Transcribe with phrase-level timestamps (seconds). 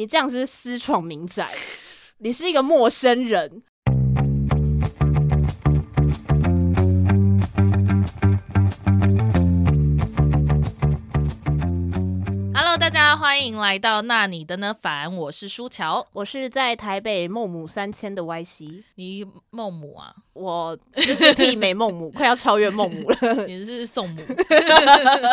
[0.00, 1.52] 你这样是私闯民宅，
[2.20, 3.62] 你是一个陌生人。
[13.20, 23.16] 欢迎来到那你的呢凡，我是舒乔，我是在台北孟母三迁的 Y C，你孟母啊，我就是媲美孟母，快要超越孟母了，
[23.46, 24.22] 你是宋母。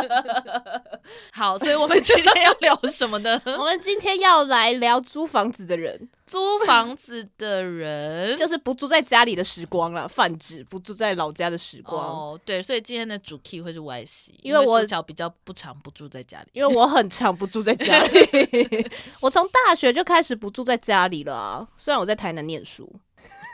[1.32, 3.42] 好，所以我们今天要聊什么呢？
[3.58, 6.10] 我们今天要来聊租房子的人。
[6.28, 12.06] 租房子的人 就是不住在家里的时光了，泛指不住在老家的时光。
[12.06, 18.90] 哦，对，所以今天的主 key 会是 Y C，因为我小比较不常不住在家里，因为我很常不住在家里。
[19.22, 22.94] 我从大学就开始不住在家里了啊，虽然我在台南念书，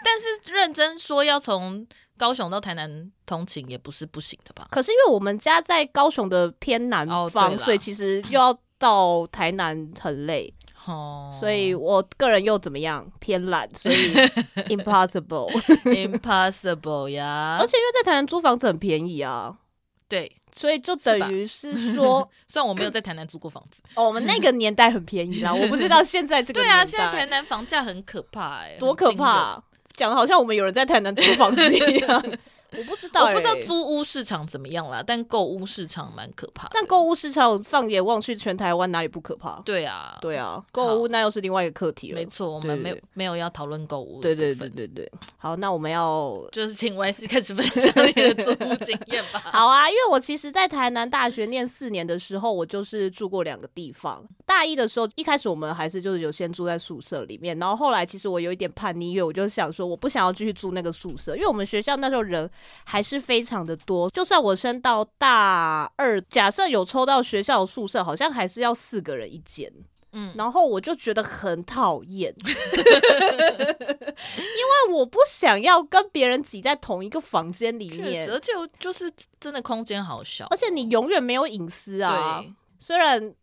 [0.03, 1.85] 但是认真说要从
[2.17, 4.67] 高雄到台南通勤也不是不行的吧？
[4.71, 10.51] 可是因为我们家在高雄的偏南方，哦、所以其实又要到台南很累。
[10.85, 14.13] 哦，所以我个人又怎么样偏懒，所以
[14.69, 17.58] impossible，impossible 呀。
[17.59, 19.55] 而且因为在台南租房子很便宜啊，
[20.08, 26.61] 对，所以就等于是说， 虽然我没有在台南租过房子，哦，我们那个年代很便宜啦， 我不知道现在这个。
[26.61, 32.23] 对啊，现在台南房价很可怕哎、欸，多可怕，讲的好像我们有人在台南租房子一样。
[32.77, 36.71] 我不知道、欸，我不知道租屋市场怎么样啦，但购物市场蛮可怕的。
[36.73, 39.61] 但购物市场放眼望去，全台湾哪里不可怕？
[39.65, 42.15] 对啊，对啊，购物那又是另外一个课题了。
[42.15, 44.21] 没错，我们没有没有要讨论购物。
[44.21, 45.11] 对对对对对。
[45.38, 49.39] 好，那我们要就是请 Y C 开始分享你的租屋经验吧。
[49.52, 54.23] 好啊，因为我其实，在台南大学念四年的时候，我就是住过两个地方。
[54.47, 62.49] 大一的时候，一开始我们还是就是有先住在宿舍里面，然后后来其实我有一点叛逆，因为我就想说，我不想要继续住那个宿舍，因为我们学校那时候人
[62.83, 63.44] 还是非。
[63.44, 69.69] 常的多，就算我升到大二，假设有抽到学校的宿舍，好像还是要四个人一间，
[70.14, 72.53] 嗯，然后我就觉得很讨厌， 因
[74.88, 79.11] 为我不想要跟别人挤在同一个房间里面，而且就是
[79.42, 82.42] 真的空间好小，而且你永远没有隐私啊，
[82.80, 83.36] 虽然。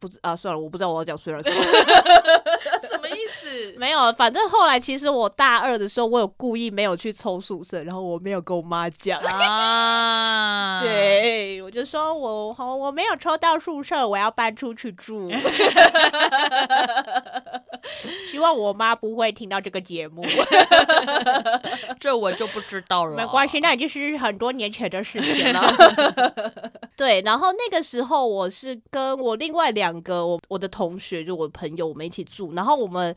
[0.00, 1.56] 不知啊，算了，我不知道我要讲虽然什么，
[2.86, 3.72] 什么意思？
[3.78, 10.80] 没有，反正后来其实我大二的时候，我有故意没有去抽宿舍，然后我没有跟我妈讲啊。
[10.84, 15.30] 对，我就说我好，我没有抽到宿舍，我要搬出去住。
[18.30, 20.24] 希望我妈不会听到这个节目，
[22.00, 23.16] 这我就不知道了。
[23.16, 25.62] 没关系，那已经是很多年前的事情了。
[26.96, 32.54] 对，然后那个时候我是跟我另外两个我我的同学，就我的朋友，我们一起住。
[32.54, 33.14] 然后我们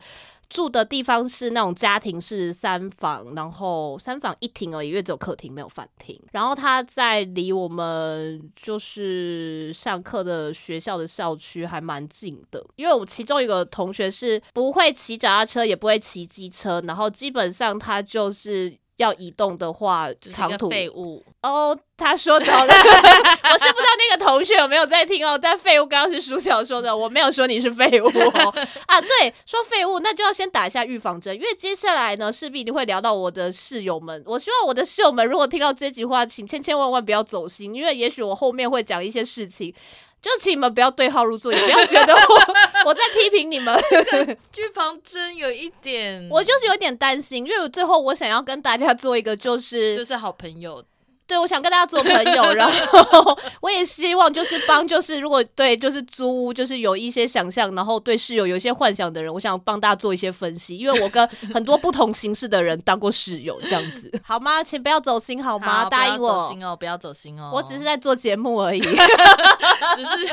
[0.50, 6.20] 住的地方是那种家庭式三房，然后三房一厅而已，因为只有客厅没有饭厅。
[6.32, 18.76] 然后它在离我们就是上课的学校的校区还蛮近的，因为我们其中一个同学是不会骑脚踏车，也不会骑机车，然后基本上他就是。
[19.00, 21.76] 要移动的话，长途废物哦。
[21.96, 25.36] 他说的， 我是不知道那个同学有没有在听哦。
[25.36, 28.54] 但废物刚刚是舒乔说的，我没有说你是废物哦。
[28.86, 34.22] 啊，对，说废物，那就要先打一下预防针，因为接下来呢，势必你会聊到我的室友们。
[34.26, 39.74] 我希望我的室友们如果听到这句话，请千千万万不要走心，因为也许我后面会讲一些事情。
[40.22, 42.54] 就请你们不要对号入座，也不要觉得我
[42.86, 43.74] 我在批评你们。
[44.58, 50.84] 预防针有一点，我就是有点担心，因为最后我想要跟大家做一个，就是就是好朋友。
[51.30, 61.24] 对，我想跟大家做朋友， 然后我也希望就是帮，就是如果对就是租屋，就是有一些想象，然后对室友有一些幻想的人，我想帮大家做一些分析，因为我跟
[61.54, 64.60] 很多不同形式的人当过室友，这样子好吗？
[64.60, 65.84] 请不要走心好吗？
[65.84, 68.80] 好答应我，不要走心哦，不要走心哦，我只是在做节目而已
[69.94, 70.26] 只是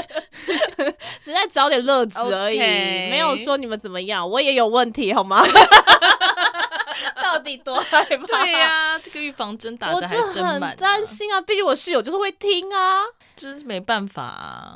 [1.24, 3.10] 只是在找点乐子而已，Okay.
[3.12, 5.46] 没有说你们怎么样，我也有问题好吗？
[7.38, 8.26] 到底多 害怕？
[8.26, 10.76] 对呀、啊，这个预防针打的还真满、啊。
[10.76, 13.04] 担心啊，毕竟我室友就是会听啊，
[13.36, 14.76] 真是没办法啊。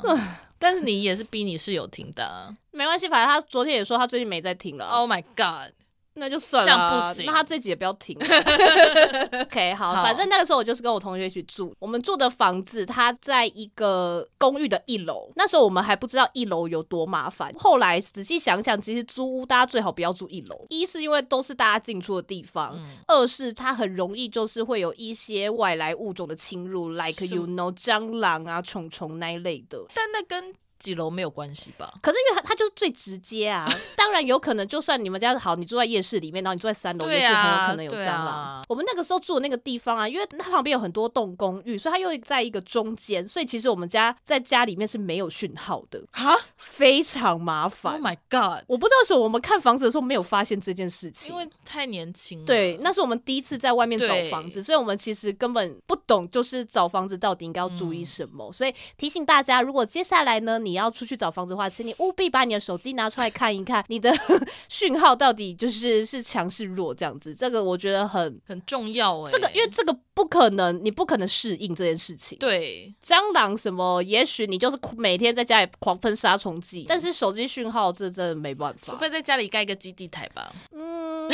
[0.58, 4.86] 但是你也是逼你室友听的、啊，没关系，反正他昨天也说他最近没在听了。
[4.86, 5.72] Oh my god！
[6.14, 7.26] 那就算了，这样不行。
[7.26, 8.16] 那他这集也不要停。
[9.42, 15.30] OK，好，好，反正那个时候我就是跟我同学一起住，我们住的房子它在一个公寓的一楼。
[15.36, 17.52] 那时候我们还不知道一楼有多麻烦。
[17.56, 29.82] 后来仔细想想，其实租屋大家最好不要住一楼，一是因为都是大家进出的地方，嗯、二是它很容易就是会有一些外来物种的侵入，like you know 蟑螂啊、虫虫那一类的。
[29.94, 31.94] 但那跟几楼没有关系吧？
[32.02, 38.26] 可是因为他他就是最直接啊， 当然有可能，就算你们家好，你住在夜市里面，然后你住在三楼，也是很有可能有蟑螂。
[38.26, 47.92] 啊、我们那个时候住的那个地方啊，因为它旁边有很多栋公寓，所以它又在一个中间，所以其实我们家在家里面是没有讯号的，啊，非常麻烦。
[47.94, 48.64] Oh my god！
[48.66, 52.44] 我不知道是我们看房子的时候没有发现这件事情，因为太年轻了。
[52.44, 58.48] 对，那是我们第一次在外面找房子，所以我们其实根本不懂，就是找房子到底应该要注意什么。
[58.48, 64.12] 嗯、所以提醒大家，如果接下来呢，你要出去找房子的话，请你务必把你的手机拿出来看一看，你的
[64.68, 67.34] 讯号到底就是是强是弱这样子。
[67.34, 72.38] 这个我觉得很很重要哎、欸，这个因为这个不可能，你不可能适应这件事情。
[72.38, 80.52] 对，蟑螂什么，也许你就是每天在家里狂喷杀虫剂，但是手机讯号这真的没办法，除非在家里盖一个基地台吧。
[80.72, 81.30] 嗯，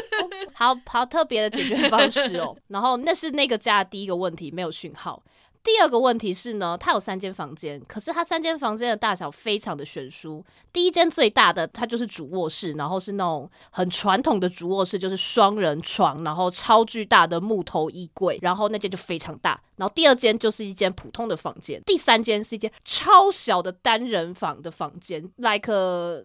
[0.54, 2.56] 好好特别的解决方式哦。
[2.68, 5.22] 然后那是那个家的第一个问题，没有讯号。
[5.62, 10.44] 第二个问题是呢，它有三间房间，可是它三间房间的大小非常的悬殊。
[10.72, 19.60] 第一间最大的，它就是主卧室，然后是那种很传统的主卧室，就是双人床，然后超巨大的木头衣柜，然后那间就非常大。
[19.76, 25.72] 然后第二间就是一间普通的房间，第三间是一间超小的单人房的房间，like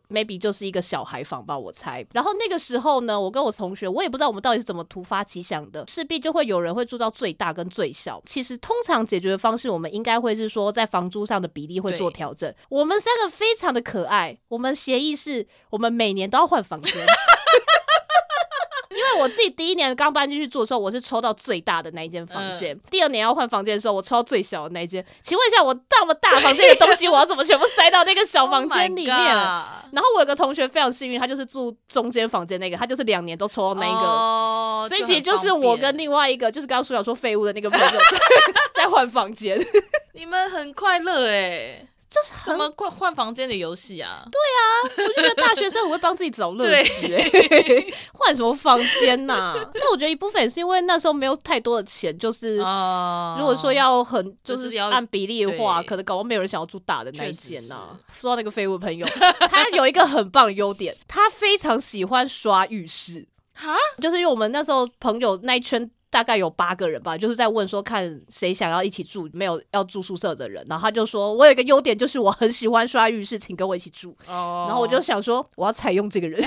[0.10, 2.04] maybe 就是一个小孩房吧，我猜。
[2.14, 8.22] 然后那个时候呢，我跟我同学，我也不知道我们到底是怎么突发奇想的，势必就会有人会住到最大跟最小。
[8.26, 12.54] 其实通常解决的方式，我们应该会是说在房租上的比例会做调整。
[12.70, 16.94] 我们三个非常的可爱，我们协议是我们每年都要换房间。
[19.18, 22.76] 我自己第一年刚搬进去住的时候，我是抽到最大的那一间房间。
[22.76, 25.04] 嗯、第二年要换房间的时候，我抽到最小的那一间。
[25.22, 29.36] 请问一下，我这么大房间的东西，我要怎么全部塞到那个小房间里面？oh、
[29.92, 34.00] 然后我有个同学非常幸运，他就是住中间房间那个，他就是两年都抽到那一个。
[34.00, 37.88] Oh, 所以其实就是我跟另外一个，就是刚刚苏小说废物的那个朋友
[38.76, 39.60] 在换房间。
[40.14, 41.88] 你们很快乐哎。
[42.14, 44.24] 就是很什么换换房间的游戏啊？
[44.32, 44.64] 对啊，
[44.98, 47.86] 我就觉得大学生很会帮自己找乐子哎。
[48.14, 49.72] 换什么房间呐、啊？
[49.74, 57.98] 但我觉得一部分也是因为那时候没有太多的钱，就是如果说要很就是按比例的话，可能搞不好没有人想要住大的那一间呐。
[58.12, 59.08] 说到那个废物朋友，
[59.50, 65.90] 他有一个很棒的优点，他非常喜欢刷浴室哈，就是因为我们那时候朋友那一圈。
[66.14, 70.64] 大概有八个人吧，就是在问说看谁想要一起住，没有要住宿舍的人。
[70.70, 74.70] 然后他就说：“我有一个优点，就是我很喜欢刷浴室，请跟我一起住。” Oh.
[74.70, 76.40] 然后我就想说，我要采用这个人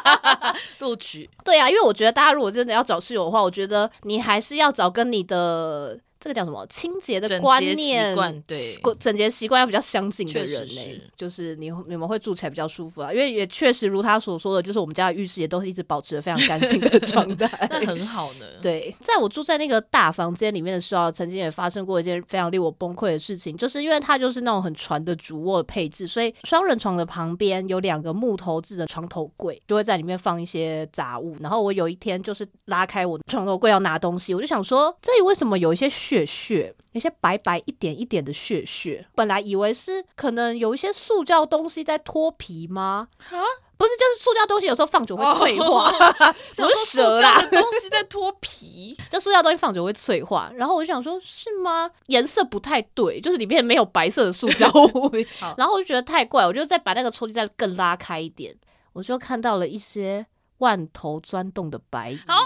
[0.80, 1.28] 录取。
[1.44, 6.00] 对啊，因为我觉得大家如果真的要找室友的话，我觉得你还是要找跟你的。
[6.18, 6.66] 这个叫什么？
[6.68, 8.14] 清洁的观念，
[8.46, 8.58] 对，
[8.98, 13.12] 整洁习惯要比较相近的人呢、欸，就是你你们会住起来比较舒服啊。
[13.12, 18.46] 因为也确实如他所说的，就是我们家的浴室也都是一直保持的非常干净的 状态，那很好呢。
[18.60, 31.36] 对，在我住在那个大房间里面的时候，曾经也发生过一件非常令我崩溃的事情，就是因为它就是那种很传的主卧的配置，所以双人床的旁边有两个木头制的床头柜，就会在里面放一些杂物。
[31.40, 43.08] 然后我有一天就是拉开我的床头柜要拿东西，我就想说，这里为什么有一些血血，那些白白一点一点的血血，本来以为是可能有一些塑胶东西在脱皮吗？
[43.18, 43.42] 啊，
[43.76, 45.90] 不是，就是塑胶东西有时候放久会脆化，
[46.56, 50.50] 不是蛇啦，东西在脱皮， 就塑胶东西放久会脆化。
[50.54, 51.90] 然后我就想说，是吗？
[52.06, 55.10] 颜色不太对，就是里面没有白色的塑胶物，
[55.58, 58.54] 然后我就觉得太怪，我就再把那个抽屉再更拉开一点，
[58.92, 60.26] 我就看到了一些
[60.58, 62.18] 万头钻洞的白蚁。
[62.26, 62.36] 好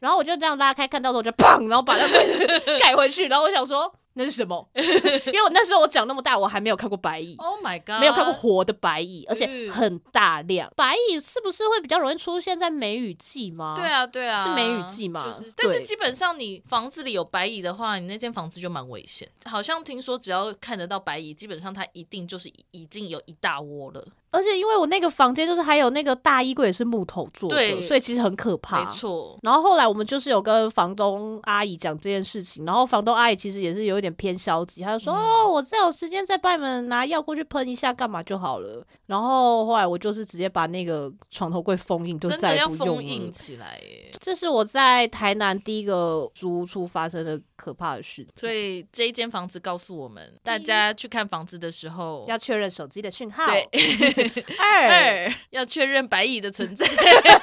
[0.00, 2.26] 然后我就这样拉开，看到的我就 砰，然后把那个柜
[2.58, 3.28] 子盖回去。
[3.28, 4.68] 然后我想说那是什么？
[4.74, 7.36] 因为我那时候我长那么大，我还没有看过白蚁。
[7.38, 8.00] Oh my god！
[8.00, 10.70] 没有看过活的白蚁，而且很大量。
[10.74, 13.74] 白蚁是不是会比较容易出现在梅雨季吗？
[13.76, 15.24] 对啊，对啊，是梅雨季嘛？
[15.24, 19.28] 就是，但是基本上你房子里有白蚁的话，你那间房子就蛮危险。
[19.44, 24.04] 好像听说只要看得到白蚁，基本上它一定就是已经有一大窝了。
[24.32, 28.84] 而且因为我那个房间就是还有那个大衣柜也是木头做的，所以其实很可怕。
[28.84, 29.38] 没错。
[29.42, 42.94] 然后后来我们就是有跟房东阿姨讲这件事情，然后房东阿姨其实也是有一点偏消极，她就说：“嗯、哦，我再有时间再帮你们拿药过去喷一下，干嘛就好了。”然后后来我就是直接把那个床头柜封印，就再也不用了。
[42.94, 44.12] 封印起来耶。
[44.20, 48.24] 这是我在台南第一个租屋处发生的可怕的事。
[48.36, 53.44] 所以这一间房子告诉我们，大家去看房子的时候要确认手机的讯号。
[53.46, 54.19] 对。
[54.58, 56.86] 二二要确认白蚁的存在，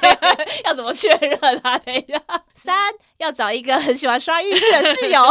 [0.64, 1.78] 要怎么确认啊？
[1.78, 2.22] 等一下，
[2.54, 5.22] 三要找一个很喜欢刷浴室的室友，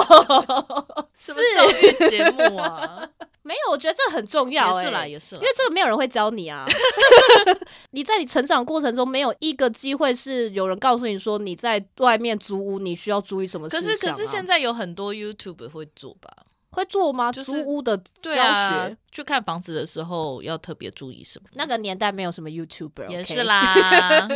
[1.17, 3.07] 什么教育节目啊？
[3.43, 6.65] 没有，我觉得这很重要、欸，也是啦，也是啦，因为这个没有人会教你啊。
[7.91, 13.79] 你在你成长过程中没有一个机会是有人告诉你说你在外面租屋你需要注意什么事、啊。
[13.79, 16.29] 可是可是现在有很多 YouTube 会做吧？
[16.77, 17.31] 会做吗？
[17.31, 21.49] 就是租屋的教学、啊，去看房子的时候要特别注意什么？
[21.53, 24.27] 那个年代没有什么 YouTuber，也是啦。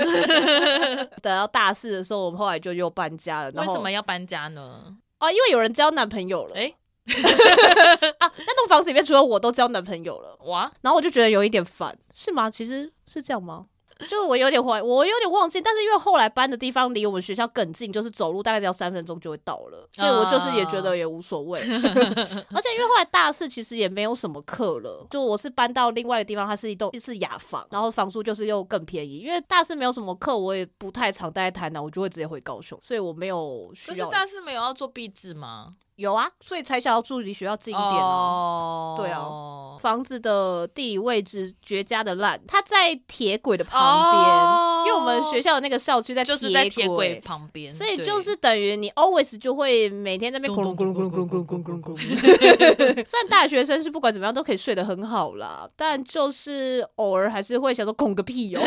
[1.22, 3.52] 等到大四的时候，我们后来就又搬家了。
[3.52, 4.98] 为什么要搬家呢？
[5.20, 6.56] 啊，因为有人交男朋友了。
[6.56, 6.76] 哎、欸，
[8.18, 10.36] 啊，那栋房子里面除了我都交男朋友了。
[10.46, 12.50] 哇，然后我就觉得有一点烦，是吗？
[12.50, 13.68] 其实是这样吗？
[14.08, 21.60] 就是我有点怀，我有点忘记，但是因为后来搬的地方离我们学校更近，就是走路大概只要三分钟就会到了，所以我就是也觉得也无所谓。
[22.52, 29.20] 而且因为后来大四其实也没有什么课了，就我是搬到另外一个地方，它是一栋是雅房，然后房租就是又更便宜。
[29.20, 33.96] 因为大四没有什么课，我也不太常待在台南，我就会直接回高雄，所以我没有需要。
[33.96, 35.68] 可是大四没有要做壁纸吗？
[36.02, 38.96] 有啊，所以才想要住离学校近一点哦。
[38.98, 51.12] Oh, 对啊，房子的地理位置绝佳的烂，它在铁轨的旁边，oh, 因为我们学校的那个校区在就是在铁轨旁边，所以就是等于你 always 就会每天在那边咕隆咕隆咕隆咕
[51.70, 51.98] 隆咕隆。
[53.06, 58.62] 虽然大学生是不管怎么样都可以睡得很好啦，但就是偶尔还是会想说拱个屁哦。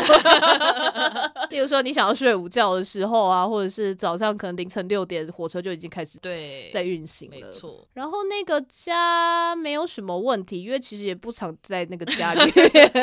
[1.51, 7.24] 例如说你想要睡午觉的时候啊，或者是早上可能凌晨六点火车就已经开始对在运行。
[7.29, 12.51] 没错，然后那个家没有什么问题，因为其实也不常在那个家里，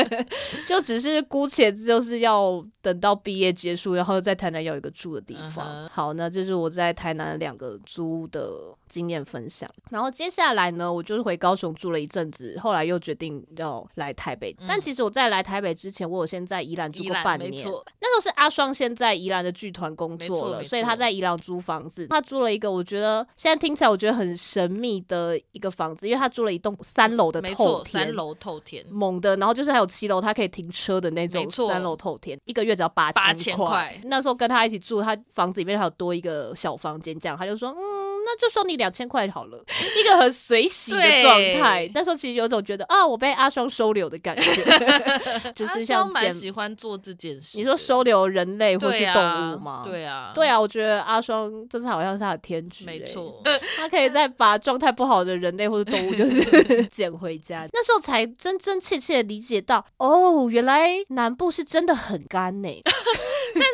[0.67, 5.67] 就只是姑且就是要等到毕业结束，然后在台南要有一个住的地方。
[5.67, 5.89] Uh -huh.
[5.91, 8.51] 好，那这是我在台南两个租的
[8.93, 9.69] 经验分享。
[9.91, 14.55] 然后接下来呢，我就是回高雄住了一阵子，后来又决定要来台北。
[14.61, 17.51] 嗯、但其实我在来台北之前，我有先在宜兰住过半年。
[17.51, 22.07] 那时候是阿双先在宜兰的剧团工作了，所以他在宜兰租房子。
[22.07, 24.13] 他租了一个，我觉得现在听起来我觉得。
[24.13, 33.99] 很神秘的一个房子，因为他租了一栋三楼的透天，三楼透天，猛的，然后就是还有七楼，他可以停车的那种三楼透天，一个月只要八千块。
[34.05, 38.12] 那时候跟他一起住，他房子里面还有多一个小房间，这样他就说，嗯。
[38.25, 39.63] 那就收你两千块好了，
[39.99, 41.91] 一个很随喜的状态。
[41.95, 44.65] 那时候其实有种觉得啊，我被阿双收留的感觉，
[45.55, 47.59] 就是像蛮喜欢做这件事。
[47.59, 49.23] 你说收留人类或是动
[49.55, 49.83] 物吗？
[49.85, 53.43] 对啊，对啊，我觉得阿双真是好像是他的天职，没错，
[53.77, 56.41] 他可以再把状态不好的人类或者动物就是
[56.91, 57.67] 捡回家。
[57.73, 62.69] 那时候才真真切切的理解到，哦，原来南部是真的很干呢。
[62.85, 62.95] 但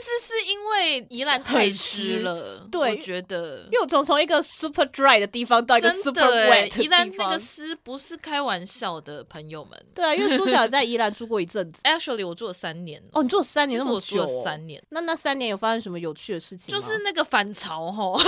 [0.09, 9.79] 是是因为宜兰太湿了，对，我觉得，因为我从从一个 super dry 的地方到一个 super wet 的地方，宜兰那个湿不是开玩笑的，朋友们。
[9.95, 14.83] 对啊，因为苏小也在宜兰住过一阵子， actually 我住了三年哦，你住了三年那么久，我住了三年。
[14.91, 16.81] 那那三年有发生什么有趣的事情吗？
[16.81, 18.21] 就是那个反潮吼，哦、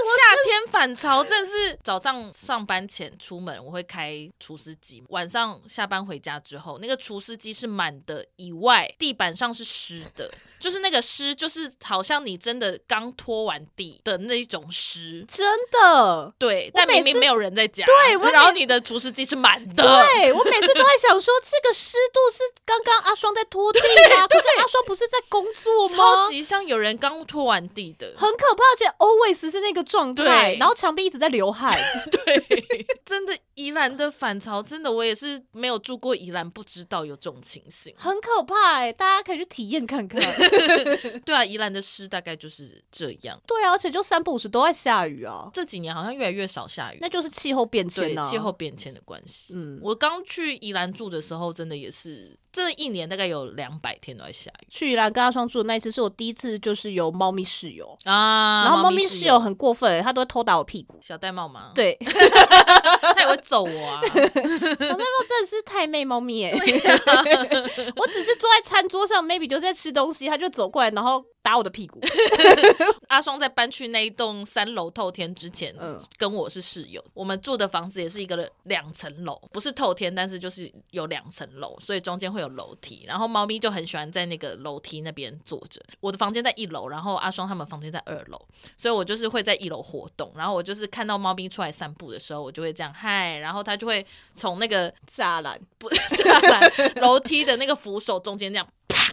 [0.00, 10.30] 夏天反潮，真的是早上上班前出门我会开除湿机，晚上下班回家之后，那个除湿机是满的，以外地板上是湿的。
[10.60, 16.32] 就是那个湿，就是好像你真的刚拖完地的那一种湿，真的。
[16.38, 17.84] 对，但明明没有人在家。
[17.86, 19.82] 对， 然后你的除湿机是满的。
[19.82, 24.26] 对，我每次都在想说，这个湿度是刚刚阿双在拖地吗？
[24.28, 25.96] 可是阿双不是在工作吗？
[25.96, 31.76] 超级像有人刚拖完地的，很可怕，而且 always 是那个状态，然后墙壁一直在流汗。
[32.10, 40.20] 对， 真的宜兰的反潮，真的我也是没有住过宜兰，不知道有这种情形，很可怕哎，大家可以去体验看看。
[41.26, 43.38] 对啊，宜兰的湿大概就是这样。
[43.46, 45.50] 对啊，而且就三不五时都在下雨啊。
[45.52, 49.54] 这几年好像越来越少下雨，那就是气候变迁啊，气候变迁的关系。
[49.56, 54.66] 嗯，我刚去宜兰住的时候，真的也是这一年大概有两百天都在下雨。
[54.70, 58.64] 去宜兰跟阿双住的那一次，是我第一次就是有猫咪室友啊。
[58.64, 61.00] 然后猫咪室友很过分，他都会偷打我屁股。
[61.02, 61.72] 小玳瑁吗？
[61.74, 61.96] 对，
[63.02, 64.00] 他也会揍我啊。
[64.02, 66.58] 小玳瑁真的是太妹猫咪哎、欸。
[67.96, 70.28] 我只是坐在餐桌上，maybe 就在吃东西。
[70.28, 72.00] 他就走过来，然后打我的屁股。
[73.08, 75.74] 阿双在搬去那一栋三楼透天之前，
[76.16, 77.04] 跟我是室友。
[77.12, 83.04] 我们住的房子也是一个两层楼，不是透天，但是就是有两层楼，所以中间会有楼梯。
[83.06, 85.82] 然后猫咪就很喜欢在那个楼梯那边坐着。
[85.98, 88.40] 我的房间在一楼，然后阿双他们房间在二楼，
[88.76, 90.30] 所以我就是会在一楼活动。
[90.36, 96.70] 然后我就是看到猫咪出来散步的时候，我就会这样嗨，然后它就会从那个栅栏不栅栏
[97.02, 98.66] 楼梯的那个扶手中间这样。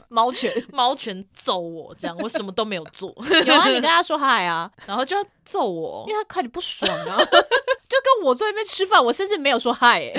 [0.09, 3.13] 猫拳，猫拳 揍我，这样我什么都没有做。
[3.45, 7.17] 有啊，你跟他说嗨啊，然后就要揍我，因为他看你不爽啊。
[7.89, 10.13] 就跟我坐那边吃饭，我甚至没有说嗨，哎，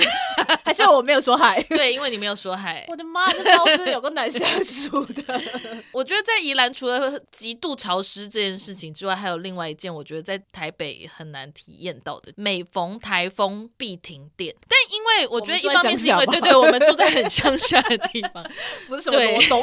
[0.65, 1.61] 还是我没有说嗨？
[1.69, 2.85] 对，因为你没有说嗨。
[2.87, 5.41] 我的妈，这猫真的有个难相处的。
[5.91, 14.55] 我觉得在宜兰除了极度潮湿这件事情之外，还有另外一件我觉得在台北很难体验到的，每逢台风必停电。
[14.67, 18.43] 但因为我觉得一方面是因为对对，我们住在很乡下的地方，
[18.87, 19.59] 不是什么罗东。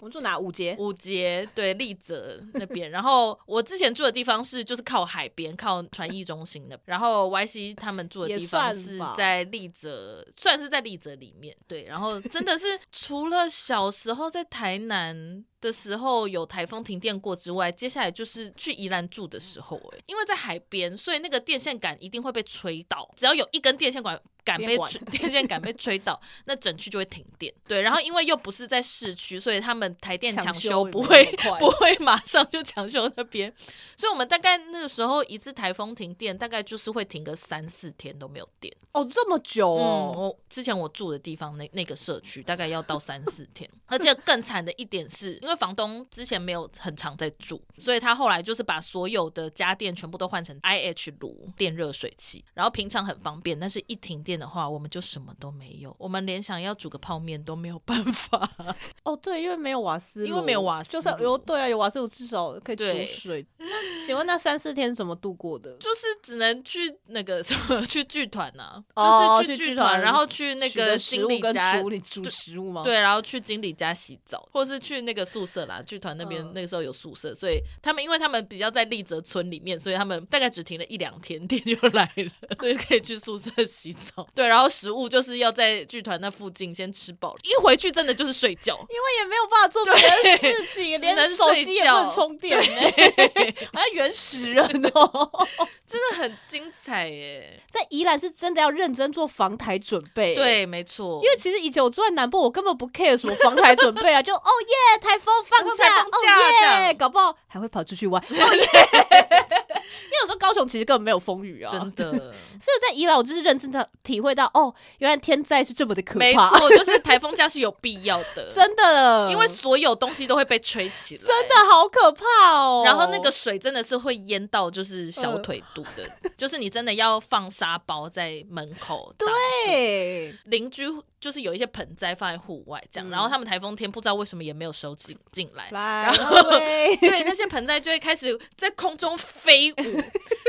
[0.00, 0.36] 我们住哪？
[0.38, 2.90] 五节，五节，对，丽泽那边。
[2.90, 6.78] 然后我之前住的地方是就是靠海边，靠传艺中心的。
[6.84, 11.56] 然后有 Y C 他们住的地方是在丽泽，算是在丽泽里面。
[11.66, 24.20] 对，然后真的是 除了小时候在台南的时候有台风停电过之外，接下来就是去宜兰住的时候，哎，因为在海边，所以那个电线杆一定会被吹倒，只要有一根电线杆。
[24.44, 24.78] 杆被
[25.12, 27.52] 电线杆被吹倒，那整区就会停电。
[27.66, 31.22] 对，然后因为又不是在市区，所以他们台电抢修不会
[31.58, 33.52] 不会马上就抢修那边。
[33.98, 38.74] 所以我们大概那个时候一次台风停电，大概就是会停个三四天都没有电。
[38.92, 40.14] 哦，这么久哦！
[40.16, 54.38] 嗯、我之前我住的地方那那个社区大概要到三四天，而且更惨的一点是因为房东之前没有很常在住，所以他后来就是把所有的家电全部都换成 IH 炉电热水器，然后平常很方便，但是一停电。
[54.38, 58.48] 的话，我们就什么都没有，我们连想要煮个泡面都没有办法。
[59.02, 63.44] 哦，对，因为没有瓦斯，因为没有瓦斯，就是有对啊，有瓦斯，我至少可以煮水。
[63.58, 65.72] 那请问那三四天怎么度过的？
[65.82, 72.84] 就是只能去那个什么去剧团呐，就是去剧团，然后去那个经理家煮食物吗？
[72.84, 75.80] 对，然后去经理家洗澡，或是去那个宿舍啦。
[75.86, 84.26] 剧团那边那个时候有宿舍，所以他们因为他们比较在丽泽村里面，所以他们大概只停了一两天，电就来了， 所以可以去宿舍洗澡。
[84.34, 92.58] 对，然后食物就是要在剧团那附近先吃饱了，一回去真的就是睡觉，因为也没有办法做别的事情， 连手机也不能充电，
[93.72, 94.64] 好像原始人
[94.94, 95.48] 哦，
[95.86, 97.60] 真的很精彩耶！
[97.66, 109.66] 在宜兰是真的要认真做防台准备，对，没错，因为其实以前我住在南部，我根本不 care 什么防台准备啊，就哦耶，台风 放假，哦耶，搞不好还会跑出去玩， 哦耶。
[110.04, 112.10] 因为有时候高雄其实根本没有风雨啊，真的。
[112.60, 116.18] 所以在宜兰，我就是认真的体会到，哦，原来天灾是这么的可怕。
[116.18, 119.30] 没错，就是台风假是有必要的， 真的。
[119.30, 122.82] 因为所有东西都会被吹起来，真的好可怕哦。
[122.84, 129.14] 然后那个水真的是会淹到，就是小腿肚的，呃、就是你真的要放沙包在门口。
[129.18, 130.88] 对，邻居。
[131.20, 140.02] 就是有一些盆栽放在户外这样，嗯、然后他们台风天不知道为什么也没有收进进来，然后对那些盆栽就会开始在空中飞舞。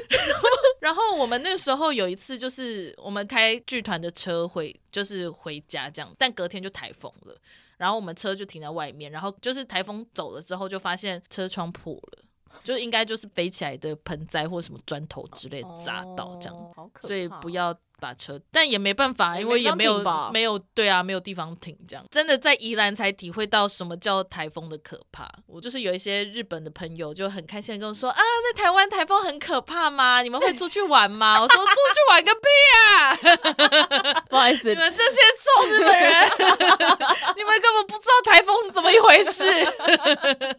[0.10, 0.48] 然后，
[0.82, 7.36] 然后我们那时候有一次就是我们开剧团的车回，就是回家这样，但隔天就台风了，
[7.78, 12.24] 然后我们车就停在外面，然后就是台风走了之后就发现车窗破了，
[12.64, 17.78] 就应该就是飞起来的盆栽或什么砖头之类砸到这样，哦、所以不要。
[18.00, 25.30] 把车，但也没办法，因为也没有没有对啊，没有地方停，这样真的在宜兰才体会到什么叫台风的可怕。
[25.46, 28.22] 我就是有一些日本的朋友就很开心的跟我说啊，
[28.54, 30.22] 在台湾台风很可怕吗？
[30.22, 31.34] 你们会出去玩吗？
[31.42, 32.42] 我说出去玩个屁
[32.78, 34.24] 啊！
[34.30, 36.30] 不好意思，你们这些臭日本人，
[37.36, 39.44] 你们根本不知道台风是怎么一回事。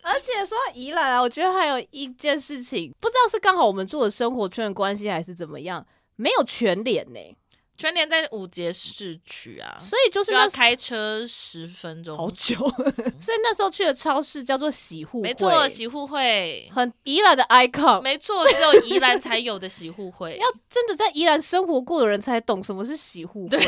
[0.03, 5.87] 而且说到宜兰啊，我觉得还有一件事情，不知道是刚好我们住的生活圈的关系，还是怎么样。
[6.21, 7.37] 没有全脸呢、欸，
[7.77, 12.57] 全联在五节市区啊，所以就是要开车十分钟，好久。
[13.19, 16.71] 所以那时候去的超市叫做喜互会，没错，喜互会。
[16.71, 20.37] 很宜兰的 icon，没错，只有宜兰才有的喜互会。
[20.41, 23.59] 要真的在宜兰生活过的人才懂什么是喜互会，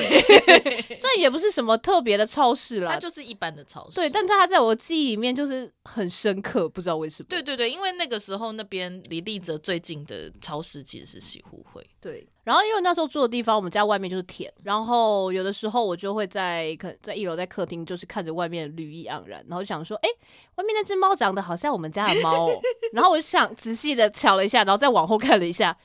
[0.94, 3.94] 所以 也不是什么特别的超市啦，它就是一般的超市。
[3.94, 7.26] 对，但它在我记忆里面就是很深刻，不知道为什么。
[7.30, 12.26] 对对对，因为那个时候那边离立泽最近的超市其实是喜互会，对。
[12.44, 20.08] 然后因为那时候住的地方，我们家外面就是田，然后有的时候我就会在可在一楼在客厅，就是看着外面绿意盎然，然后想说，哎，
[20.56, 22.60] 外面那只猫长得好像我们家的猫哦，
[22.92, 25.76] 然后我就想仔细的瞧了一下，然后再往后看了一下。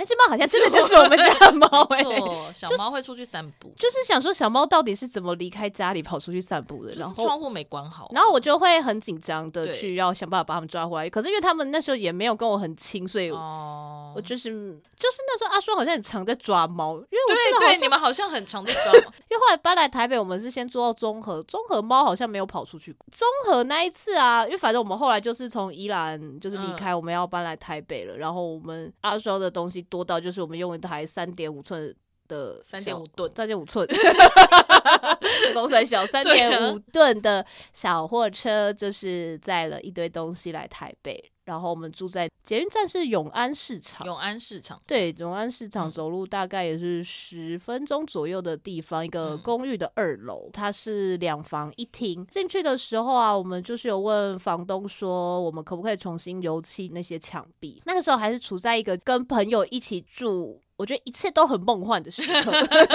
[0.00, 6.94] 那只猫好像真的就是我们家的猫哎、欸， 小猫会出去散步，就是想说小猫到底是怎么离开家里跑出去散步的？
[6.94, 11.10] 然后窗户没关好，然后我就会很紧张的去要想办法把它们抓回来。
[11.10, 14.48] 可是因为他们那时候也没有跟我很亲，所以我就是
[14.96, 19.12] 就是那时候阿双好像很常在抓猫，因为我记得你们好像很常在抓猫。
[19.28, 22.96] 因为后来搬来台北，我们是先住到综合，综合猫好像没有跑出去。
[23.12, 28.16] 综合那一次啊，因为反正我们后来就是从宜兰就是离开，我们要搬来台北了。
[28.16, 30.70] 然后我们阿双的东西多到就是我们用。
[30.70, 31.94] 一台三点五寸
[32.28, 33.86] 的三点五吨，三点五寸，
[35.52, 41.32] 公司小三点五吨的小货车，就是载了一堆东西来台北。
[41.50, 52.24] 然后我们住在捷运站是永安市场，永安市场对，永安市场走路大概也是十分钟左右的地方，一个公寓的二楼，它是两房一厅。
[52.26, 57.82] 进去的时候啊，我们就是有问房东说，我们可不可以重新油漆那些墙壁？
[57.84, 60.60] 那个时候还是处在一个跟朋友一起住。
[60.80, 62.50] 我觉得一切都很梦幻的时刻。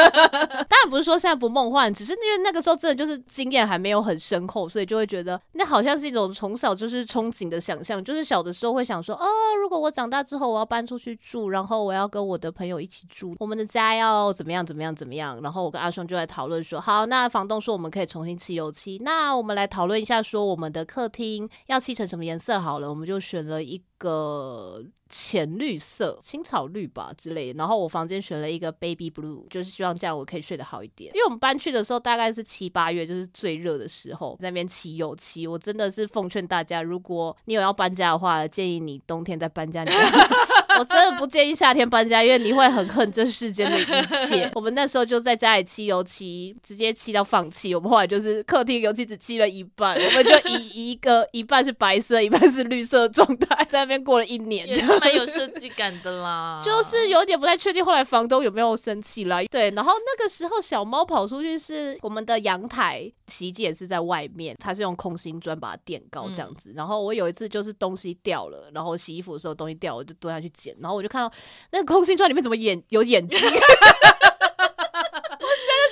[0.68, 8.04] 当然不是说现在不梦幻，只是因为那个时候真的就是经验还没有很深厚，所以就会觉得那好像是一种从小就是憧憬的想象。
[8.04, 9.28] 就是小的时候会想说，哦，
[9.62, 15.40] 如果我长大之后我要搬出去住，然后我要跟我的朋友一起住，我们的家要怎么样怎么样怎么样。
[15.42, 27.58] 然后我跟阿双就在讨论说，好，那房东说我们可以重新漆油漆，那我们来讨论一下，说我们的客厅要漆成什么颜色好了，我们就选了一个浅绿色、青草绿吧之类的。
[27.58, 31.12] 然后我房间选了一个 baby blue，就是希望这样我可以睡得好一点。
[31.14, 35.46] 因为我们搬去的时候大概是七八月，就是最热的时候，在那边骑油漆。
[35.48, 39.86] 我真的是奉劝大家，如果你有要搬家的话，建议你冬天再搬家。
[40.78, 44.50] 我真的不建议夏天搬家，因为你会很恨这世间的一切。
[44.56, 47.74] 我们那时候就在家里漆油漆，直接漆到放弃。
[47.74, 56.62] 我们后来就是客厅油漆只漆了一半，我们就以 一个一半是白色，一半是绿色的状态在那边过了一年，也是蛮有设计感的啦。
[56.64, 59.44] 就是有点不太确定，后来房东有没有生气啦？
[59.46, 66.74] 对，然后那个时候小猫跑出去是我们的阳台，洗衣机也是在外面，它是用空心砖把它垫高这样子。
[66.76, 70.76] 然后我有一次就是东西掉了，然后洗衣服的时候东西掉了，我就蹲下去捡。
[70.82, 71.32] 然后我就看到
[71.72, 73.64] 那个空心砖里面怎么眼有眼睛， 我真的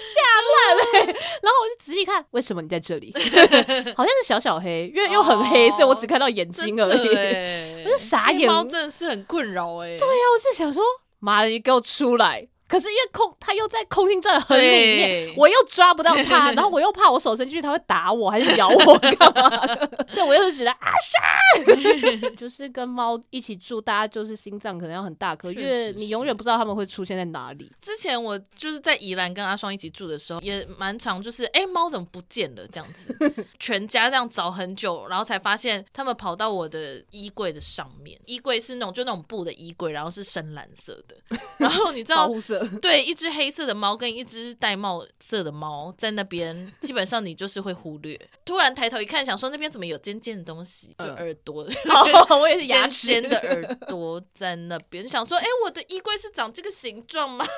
[0.10, 0.82] 吓烂了。
[1.44, 3.14] 然后我就仔细看，为什么你在这里？
[3.96, 7.08] 好像是小小黑，因为又很黑，所以我只看到眼睛而已。
[7.86, 9.98] 我就傻眼，猫真的是很困扰哎。
[9.98, 10.82] 对呀，我就想说，
[11.20, 12.48] 妈的，你给我出来！
[12.74, 20.90] 可是因为空，它又在空心砖很里面，我又抓不到它， 然后我又怕我手伸进去它会打我还是咬我干嘛的， 所以我又是觉得啊，
[21.62, 27.72] 帅， 就是跟猫一起住，大家就是心脏可能要很大颗，因为你永远不知道他们会出现在哪里。
[27.80, 33.16] 之前我就是在宜兰跟阿双一起住的时候，也蛮常就是哎，猫怎么不见了这样子，
[33.60, 41.16] 全家这样找很久，然后才发现他们跑到我的衣柜的上面，衣柜是那种就那种布的衣柜，然后是深蓝色的，
[41.60, 42.24] 然后你知道。
[42.82, 48.20] 对，一只黑色的猫跟一只玳瑁色的猫在那边，基本上你就是会忽略。
[48.46, 50.96] 突然抬头一看，想说那边怎么有尖尖的东西？
[51.00, 51.72] 就耳朵，嗯、
[52.40, 57.46] 我也是牙齿尖尖的耳朵在那边，想说，哎，我的衣柜是长这个形状吗？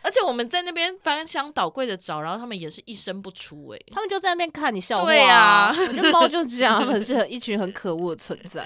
[0.00, 5.04] 而且我们在那边翻箱倒柜的找，然后他们也是一声不出，哎，他们就在那边看你笑话。
[5.04, 8.64] 对啊，我觉得猫就是这样，他们是很一群很可恶的存在。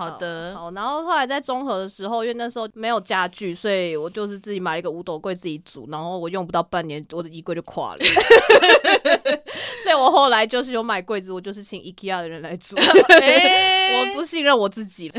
[0.00, 7.98] 好的好，好，然后后来在综合的时候，因为那时候没有家具，所以我就是自己买了一个五斗柜自己组，然后我用不到半年，我的衣柜就垮了，
[9.84, 15.10] 所以我后来就是有买柜子，我就是请 IKEA 的人来组，欸、我不信任我自己。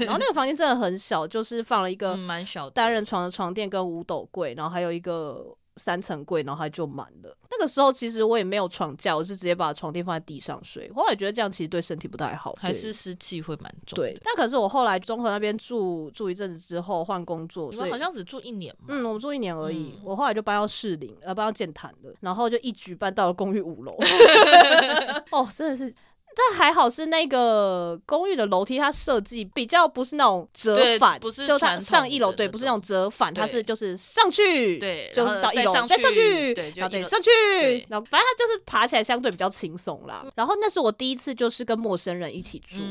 [0.00, 5.54] 然后那个房间真的很小，就是放了一个蛮小单人床的床垫跟五斗柜，然后还有一个。
[5.76, 7.36] 三层柜，然后它就满了。
[7.50, 10.90] 那个时候其实我也没有床架，我是直接把床垫放在地上睡。
[10.92, 13.96] 后来觉得这样其实对身体不太好，还是湿气会蛮重。
[13.96, 18.86] 对，但可是我后来中和那边住住一阵子之后换工作，所以好像只住一年嘛。
[18.88, 19.94] 嗯，我们住一年而已。
[19.96, 23.96] 嗯、我后来就搬到士林，呃，搬到建潭了，然后就一举搬到了公寓五楼。
[25.30, 25.94] 哦，真的是。
[26.36, 37.30] 但还好是那个公寓的楼梯，它设计比较不是那种折返，不是就它上一楼，对，不是那种折返，它是就是上去，对，就是到一楼再上去，对，然后对上去，
[37.88, 40.26] 然后反正它就是爬起来相对比较轻松啦。
[40.34, 42.82] 然后那是我第一次就是跟陌生人一起住，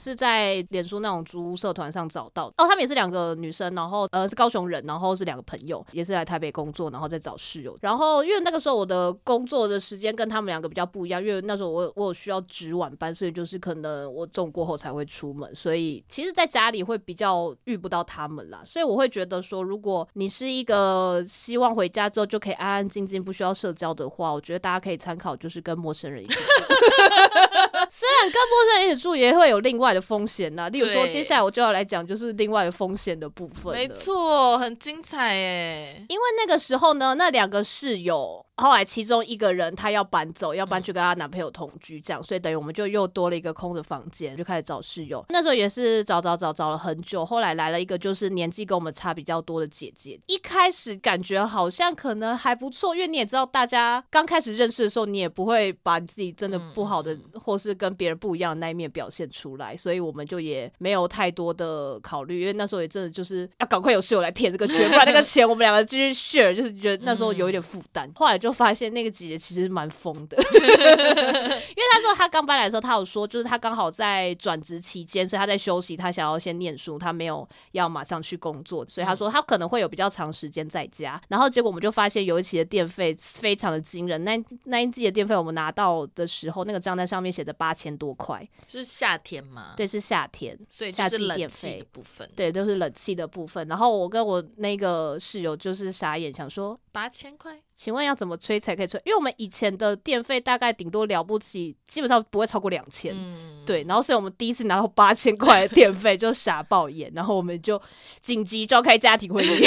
[0.00, 2.48] 是在脸书那种租屋社团上找到。
[2.56, 7.76] 哦，他们也是两个女生，然后呃是高雄人，然后是两个朋友，也是来台北工作，然后再找室友。
[7.80, 12.87] 然后因为那个时候我的工作的时间跟他们两个比较不一样，因为那时候我我有需要值晚。
[12.96, 18.62] 班，所以就是可能我中过后才会出门，所以其实在家里会比较遇不到他们啦。
[18.64, 26.40] 所以我会觉得说，如果你是一个希望回家之后就可以安安静静不需要社交的话，我觉得大家可以参考，就是跟陌生人一起住。
[27.90, 33.72] 虽然跟陌生人一起住也会有另外的风险啦，例如说接下来我就要来讲就是另外的风险的部分。
[33.72, 36.04] 没错，很精彩哎。
[36.08, 38.44] 因为那个时候呢，那两个室友。
[38.58, 45.24] 后来其中一个人她要搬走，要搬去跟她男朋友同居，这样，所以等于我们就又多了一个空的房间，就开始找室友。
[45.28, 50.18] 那时候也是找找找找了很久，后来来了一个就是年纪跟我们差比较多的姐姐。
[50.26, 68.10] 一开始感觉好像可能还不错，因为你也知道，大家刚开始认识的时候，你也不会把你自己真的不好的或是跟别人不一样的那一面表现出来，所以我们就也没有太多的考虑，因为那时候也真的就是要赶快有室友来填这个缺，不然那个钱我们两个继续 share，就是觉得那时候有一点负担。
[68.14, 68.47] 后来就。
[68.48, 81.20] 就发现那个姐姐其实蛮疯的， 因为那时候她刚搬来的时候，她有说，就是她刚好在转职期间，所以她在休息，她想要先念书，她没有要马上去工作，所以她说她可能会有比较长时间在家。
[81.28, 89.74] 然后结果我们就发现有一期的电费非常的惊人，那那一季的电费我们拿到的时候，那个账单上面写着八千多块，是夏天吗？
[89.76, 93.68] 对，是夏天，所以就是冷气的部分，对，都是冷气的部分。
[93.68, 97.60] 然后我跟我那个室友就是傻眼，想说八千块。
[97.78, 99.00] 请问要怎么吹才可以吹？
[99.04, 103.84] 因为我们以前的电费大概顶多了不起，基本上不会超过两千，嗯，对。
[103.84, 107.80] 然后所以我们第一次拿到八千块的电费就傻爆眼，然后我们就
[108.20, 109.60] 紧急召开家庭会议，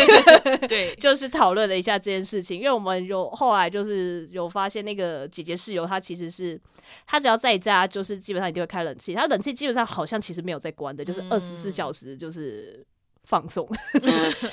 [0.67, 2.59] 对， 就是讨论了一下这件事情。
[2.59, 6.59] 因为我们有后来就是有发现那个姐姐室友，她其实是
[7.07, 12.85] 她只要在家就是基本上一定会开冷气，她冷气基本上好像其实没有在关的，就是二十四小时就是。
[13.23, 13.67] 放松，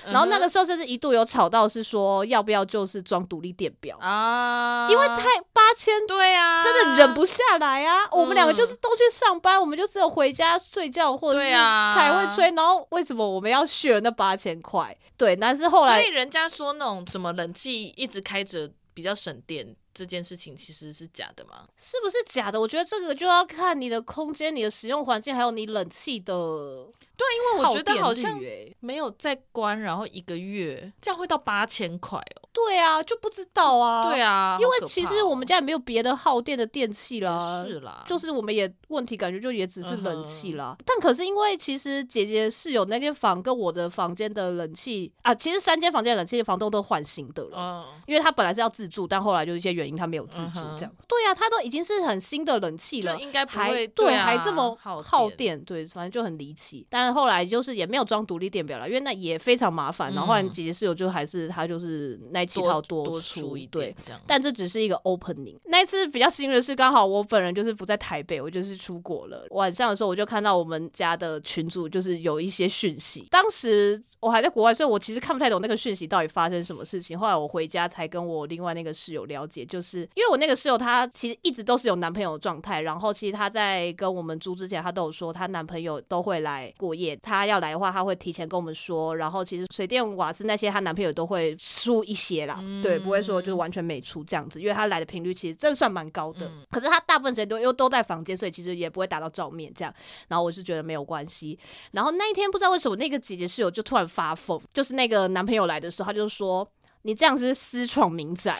[0.07, 4.87] 然后那个时候甚至一度有吵到，是说要不要就是装独立电表啊？
[4.91, 8.09] 因为太八千，对啊，真的忍不下来啊。
[8.13, 12.51] 我们两个就是都去上班，我们就只有回家睡觉或者是才会吹。
[12.53, 14.97] 然后为什么我们要续那八千块？
[15.17, 21.65] 对，但是后来，所以人家说那种什么冷气一直开着比较省电这件事情，其实是假的吗？
[21.77, 22.61] 是不是假的？
[22.61, 26.87] 我觉得这个就要看你的空间、你的使用环境，还有你冷气的。
[27.19, 28.41] 对，因为我觉得好像
[28.79, 32.49] 没有再关，然后一个月这样会到八千块哦。
[32.53, 34.09] 对啊，就不知道啊。
[34.09, 37.65] 对啊，因为其实我们家也没有别的耗电的电器啦。
[37.67, 40.77] 是啦，就是我们也问题感觉就也只是冷气啦。
[40.87, 47.85] 但可是因为其实姐姐室友那间房跟我的房间的冷气啊，其实三间房间的冷气房东都换新的了。
[48.07, 50.93] 因为他本来是要自住，但后来就一些原因他没有自住这样。
[51.09, 56.87] 对啊，他都已经是很新的冷气了，应该不会还对还这么耗电，对，反正就很离奇。
[56.89, 60.13] 但后来就是也没有装独立电表了，因为那也非常麻烦。
[60.13, 63.95] 然后后来姐姐室友就还是她就是那几套多出，一对，
[64.27, 65.57] 但这只是一个 opening。
[65.65, 69.47] 那次比较幸运的是，刚好我本人就是不在台北，我就是出国了。
[69.51, 73.27] 晚上的时候我就看到我们家的群主就是有一些讯息。
[73.31, 77.19] 当时我还在国外，所以我其实看不太懂那个讯息到底发生什么事情。
[77.19, 87.79] 后来我回家才跟我另外那个室友了解，就是因为我那个室友她其实一直都是有男朋友的状态，然后其实她在跟我们租之前，她都有说她男朋友都会来过夜，她要来的。
[87.79, 96.47] 话她会提前跟我们说，然后其实水电瓦斯那些她男朋友都会出一些啦，嗯、对，不会说就是完全没出这样子，因为她来的频率其实真的算蛮高的。
[96.47, 99.95] 嗯、可是她大部分时间都又都在房间，所以其实也不会打到照面这样。
[100.27, 101.57] 然后我是觉得没有关系。
[101.93, 106.69] 然后那一天不知道为什么那个姐姐室友就突然发疯，就是那个男朋友来的时候，她就说
[107.03, 108.59] ：“你这样子是私闯民宅，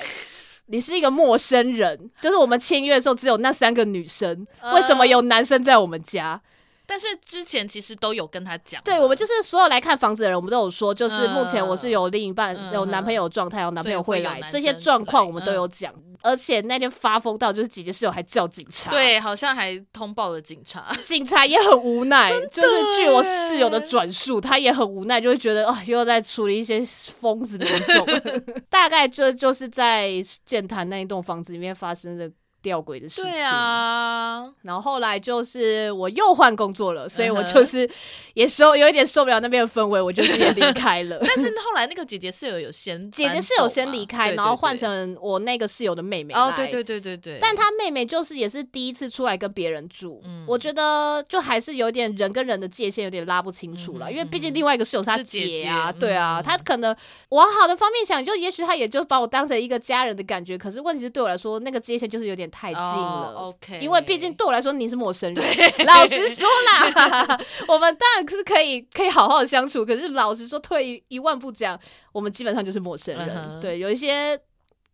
[0.67, 2.09] 你是一个陌生人。
[2.23, 6.41] 就是我们签约的时候只有那三个女生，为什么有男生在我们家？”
[6.91, 15.93] 但是之前其实都有跟他讲，对，我们就是所有来看房子的人，我们都有说，就是目前我是有另一半，嗯、有男朋友状态，有男朋友会来，这些状况我们都有讲。
[15.93, 26.83] 嗯、而且那天发疯到，就是姐姐室友还叫警察，对，好像还通报了警察， 警察也很无奈，就是据我室友的转述，他也很无奈，就会觉得啊、哦，又在处理一些
[27.21, 28.07] 疯子民众，
[28.71, 30.11] 大概就就是在
[30.47, 32.31] 建潭那一栋房子里面发生的。
[32.61, 37.89] 吊诡的事情，对啊，然后后来就是我又换工作了，所以我就 是
[38.35, 41.19] 也受有一点受不了那边的氛围，我就是也离开了。
[41.25, 46.35] 但是后来那个姐姐室友有先， 姐姐室友先离开，然后换成我那个室友的妹妹。
[46.35, 47.39] 哦，对对对对对。
[47.41, 56.95] 但她妹妹就是也是第一次出来跟别人住，我觉得就还是有点人跟人的界限有点拉不清楚了，因为毕竟另外一个室友是她姐啊，对啊，她可能
[57.29, 62.48] 往好的方面想，就也许她也就把我当成一个家人的感觉，可是问题是对我来说，那个界限就是有点。
[62.51, 65.45] 太近了，OK，因为毕竟对我来说你是陌生人。
[65.87, 71.79] 老实说啦， 我们当然是可以可以好好的相处，可是老实说，退一万步讲，
[72.13, 73.61] 我们基本上就是陌生人。
[73.61, 74.41] 对，有一些。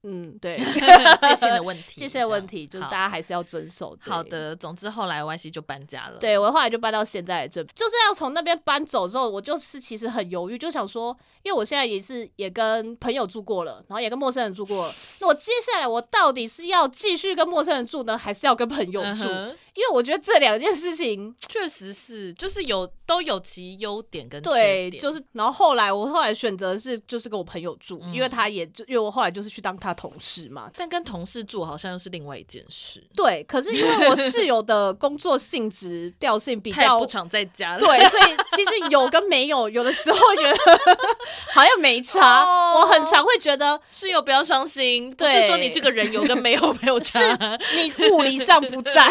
[0.05, 0.55] 嗯，对，
[1.23, 3.97] 界限的问题，界限的问题就是大家还是要遵守。
[4.01, 6.19] 好的，总之后来 YC 就搬家了。
[6.19, 19.25] 对，我后来就搬到现在这，就是要从那边搬走之后，我就是其实很犹豫，就想说，因为我现在也是也跟朋友住过了，然后也跟陌生人住过了，那我接下来我到底是要继续跟陌生人住呢，还是要跟朋友住？
[19.29, 24.91] 嗯因为我觉得这两件事情 确实是，就是有都有其优点跟缺点。
[24.93, 30.71] 对，就是然后后来我后来选择是就是跟我朋友住，嗯、因为他也就因为我后来就是去当他同事嘛。
[30.77, 33.03] 但跟同事住好像又是另外一件事。
[33.17, 40.57] 对，可是因为我室友的工作性质调性比较不常在家，对，所以其实有跟没有，有的时候觉得
[41.55, 42.43] 好像没差。
[42.45, 49.11] 哦、我很常会觉得室友不要伤心，对，是说你这个人有跟没有没有差，是你物理上不在。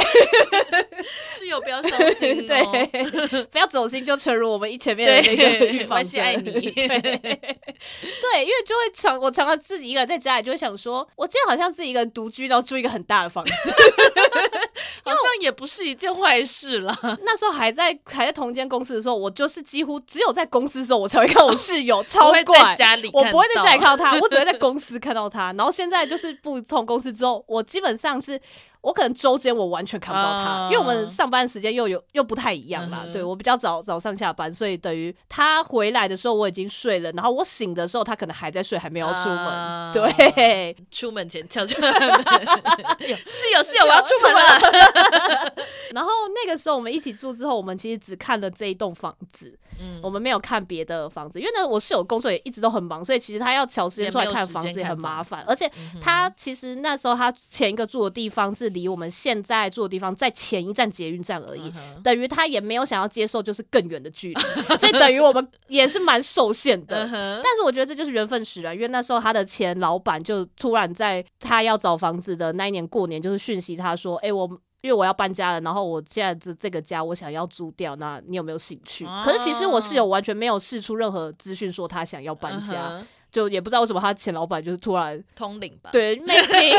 [1.35, 6.43] 室友不要伤心， 对，不要走心，就诚如我们一前面的那个预防针。
[6.43, 13.51] 对，对，因为就会常我常常自己一个人在家里，就会想想说，我今天好像自己一个人独居，然后住一个很大的房子，
[15.05, 16.97] 好像也不是一件坏事了。
[17.21, 22.75] 那时候还在还在同一间公司的时候，我就是几乎只有在公司的时候我才会看我室友，超怪。
[22.75, 25.53] 家里我不会在家里看到他，我只会在公司看到他。
[25.53, 28.39] 然后现在就是不同公司之后，我基本上是。
[28.83, 33.03] 我可能周间我完全看不到他，uh, 因为我们上班时间又有又不太一样啦。
[33.05, 33.13] Uh huh.
[33.13, 39.47] 对，我比较早早上下班，所以等于他回来的时候我已经睡了，然后我醒的时候他可能还在睡，还没有出门。
[39.47, 45.53] Uh, 对，出门前敲敲门，室友室友我要出门了。
[45.95, 58.72] 然后那个时候我们一起住之后，我们其实只看了这一栋房子，嗯，我们没有看别的房子，因为呢我室友工作也一直都很忙，所以其实他要调时间出来看房子也很麻烦，而且他其实那时候他前一个住的地方是。
[58.73, 62.01] 离我们现在住的地方在前一站捷运站而已，uh.
[62.03, 64.41] 等于他也没有想要接受就是更远的距离，
[64.77, 67.05] 所以等于我们也是蛮受限的。
[67.05, 67.41] Uh.
[67.41, 74.49] 但是我觉得这就是缘分使然，因为那时候他的前老板就突然在他要找房子的那一年过年，就是讯息他说：“哎、欸，我
[74.81, 79.23] 因为我要搬家了，然后我现在这这个家我想要租掉，那你有没有兴趣？” uh.
[79.23, 82.89] 可是其实我室友完全没有试出任何资讯说他想要搬家。
[82.89, 83.03] Uh.
[83.33, 86.71] 就也不知道为什么他前老板就是突然通灵吧，对，maybe，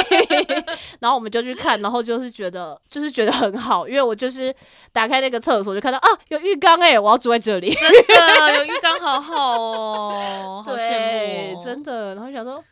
[1.01, 4.55] 然后我们就去看，然后就是觉得就是觉得很好，因为我就是
[4.93, 12.63] 打开那个厕所就看到啊有浴缸哎，我要住在这里，真的有浴缸好好哦，好羡慕哦， 真的，然后想说。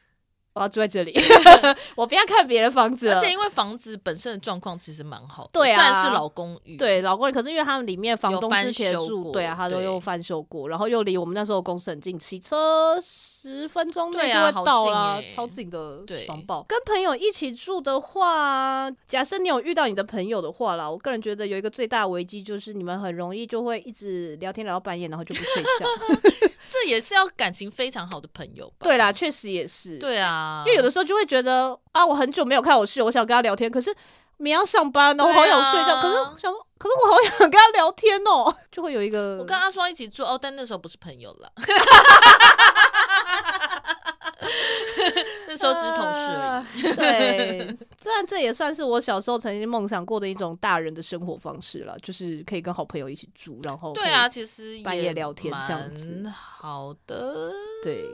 [0.54, 1.18] 我要住在这里，
[1.96, 3.16] 我不要看别的房子了。
[3.16, 13.00] 而且因为房子本身的状况其实蛮好的，对啊，虽然是老公寓，对老公寓，可是因为他们里面房东之前住，对啊，他都又翻修过，然后又离我们那时候公司很近，骑车
[13.42, 16.64] 十分钟内就会到啦，超近的爽爆。
[16.68, 25.86] 跟朋友一起住的话，假设你有遇到你的朋友的话啦，我个人觉得有一个最大的危机就是你们很容易就会一直聊天聊到半夜，然后就不睡觉。
[26.70, 28.84] 这也是要感情非常好的朋友吧？
[28.84, 29.98] 对啦，确实也是。
[29.98, 33.92] 对啊，因为有的时候就会觉得啊，我很久没有看我室友，我想跟他聊天，可是
[34.42, 39.38] 明天要上班呢，我好想睡觉，可是想说，可是我好想跟他聊天哦， 就会有一个。
[39.38, 41.52] 我跟阿双一起住哦，但那时候不是朋友了。
[45.46, 46.82] 那时候只是同事而已。
[46.82, 56.24] Uh, 对，虽然这也算是我小时候曾经梦想过的一种大人的生活方式了，就是可以跟好朋友一起住，然后对啊，其实半夜聊天这样子，
[56.58, 57.52] 好的，
[57.82, 58.04] 对。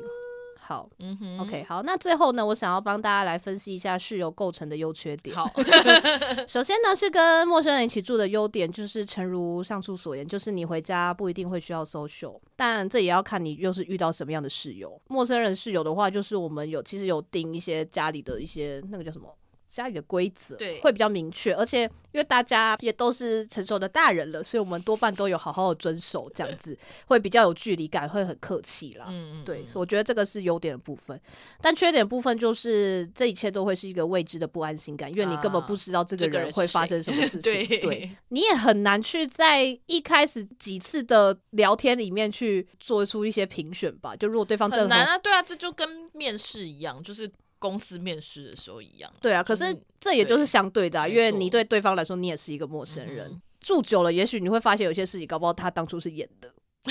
[0.69, 5.35] 好，嗯哼，OK，好，那最后呢，我想要帮大家来分析一下室友构成的优缺点。
[5.35, 5.51] 好，
[6.47, 15.01] 首先呢是跟陌生人一起住的优点，就是诚如上述所言，就是你回家不一定会需要 social，但这也要看你又是遇到什么样的室友。
[15.09, 19.35] 陌生人室友的话，就是我们有其实有订一些家里的一些那个叫什么？
[19.69, 26.77] 家里的规则对会比较明确，而且因为大家也都是成熟的大人了，所以我们多半都有好好的遵守，这样子
[27.07, 29.07] 会比较有距离感，会很客气啦。
[29.09, 31.21] 嗯嗯，对，所以我觉得这个是优点的部分，
[31.61, 44.17] 但缺点部分就是这一切都会是一个未知的不安心感，因为你根本不知道这个人会发生什么事情， 对，对你也很难去在一开始几次的聊天里面去做出一些评选吧。
[44.17, 47.31] 就如果对方真的很难啊，对啊，这就跟面试一样，就是。
[47.59, 56.53] 公司面试的时候一样，对啊，可是这也就是相对的啊，因为你对对方来说，你也是一个陌生人，住久了，也许你会发现有些事情，搞不好他当初是演的，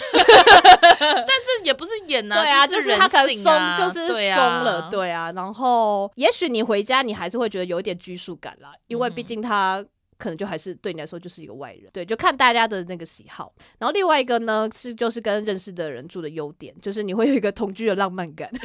[1.00, 9.84] 但这也不是演啊， 对啊，就是他可能松，就是松了，对啊，然后也许你回家，你还是会觉得有一点拘束感啦，因为毕竟他
[10.18, 13.54] 可能就还是对你来说就是一个外人，对，就看大家的那个喜好。
[13.78, 18.50] 然后另外一个呢，是就是跟认识的人住的优点，就是你会有一个同居的浪漫感。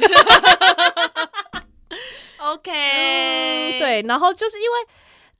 [2.53, 4.87] OK，嗯，对，然后就是因为。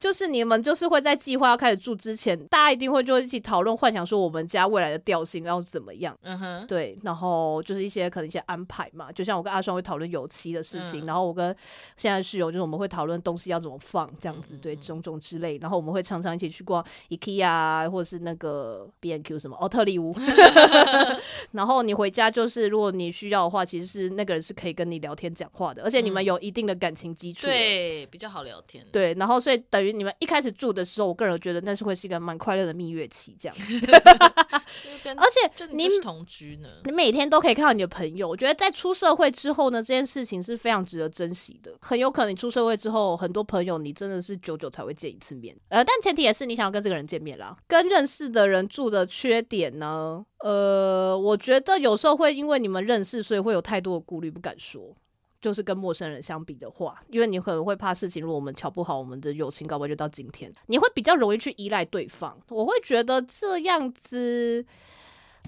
[0.03, 6.13] 就是你们就是会在计划要开始住之前，大家一定会就一起讨论、幻想说我们家未来的调性要怎么样。
[6.23, 11.55] 嗯哼，对，然后就是一些可能一些安排嘛，就像我跟阿双会讨论油漆的事情，嗯、然后我跟
[11.95, 15.57] 现在室友就是我们会讨论东西要怎么放这样子，对，种种之类。
[15.59, 20.13] 然后我们会常常一起去逛 IKEA 或者是那个 B N Q 什么奥特利屋。
[21.53, 28.85] 然后你回家就是如果你需要的话，其实是那个人是可以跟你聊天讲话的，而且你们有一定的感情基础，对，比较好聊天。
[28.91, 29.92] 对，然后所以等于。
[29.93, 33.55] 你们一开始住的时候，我个人觉得那是会是一个蛮快乐的蜜月期，这样。
[35.15, 38.27] 而且你同居呢，你每天都可以看到你的朋友。
[38.27, 41.71] 我觉得在出社会之后呢，这件事情是非常值得珍惜的。
[41.81, 45.55] 很有可能你出社会之后，很多朋友你真的是久久才会见一次面。
[45.69, 47.55] 呃，但前提也是你想要跟这个人见面啦。
[47.67, 54.95] 跟认识的人住的缺点呢，呃，我觉得有时候会因为你们认识，所以会有太多的顾虑，不敢说。
[55.43, 62.39] 就是跟陌生人相比的话，因为你可能会怕事情，如果我们瞧不好，我们的友情搞不好就到今天，你会比较容易去依赖对方。
[62.47, 64.65] 我会觉得这样子，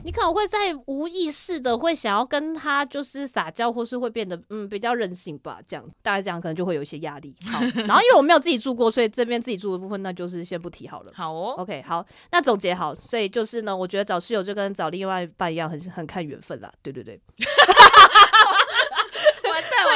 [0.03, 7.33] 你可能会在无意识的会想要跟他就是撒娇，或是会变得嗯比较任性吧，这样大概这样可能就会有一些压力。
[7.45, 11.11] 好， 然后因为我没有自己住过，所以这边自己住的部分那就是先不提好了。
[11.15, 16.69] 好哦，OK，好，那总结好，所以就是呢，我觉得找室友就跟找另外一半一样，很很看缘分啦。
[16.81, 17.17] 对对对。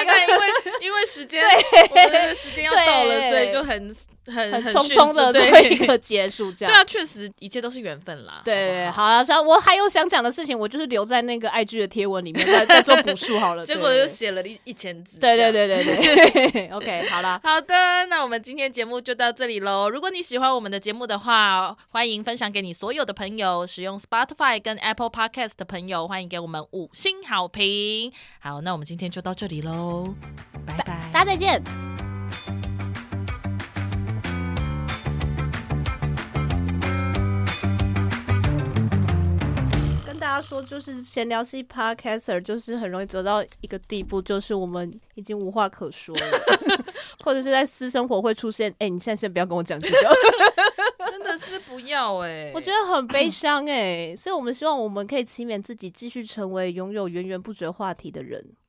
[0.03, 0.47] 因为
[0.87, 1.43] 因为时间，
[1.89, 3.95] 我们的时间要到了，所以就很。
[4.31, 8.41] 很很匆匆的 对一个结束，这样对啊，确实一切都是缘分啦。
[8.43, 13.65] 对，好啊，我还有想讲的事情，我就是留在那个 IG 的贴文里面再再做补述好了。
[13.67, 15.19] 结果又写了一一千字。
[15.19, 19.89] 对对对对对， OK，好了，好的，那我们今天节目就到这里喽。
[19.89, 23.65] 如果你喜欢我们的节目的话，欢迎分享给你所有的朋友。
[23.67, 28.11] 使用 Spotify 跟 Apple Podcast 的朋友，欢迎给我们五星好评。
[28.39, 30.03] 好，那我们今天就到这里喽，
[30.65, 31.98] 拜拜，大家再见。
[40.35, 46.39] 家说，就是闲聊系 Podcaster，就是很容易走到一个地步，就是我们已经无话可说了，
[47.23, 48.69] 或者是在私生活会出现。
[48.73, 49.97] 哎、欸，你现在先不要跟我讲这个，
[51.11, 58.43] 真的是不要哎、欸，我觉得很悲伤哎、欸，所以我们希望我们可以期勉自己，继续成为拥有源源不绝话题的人。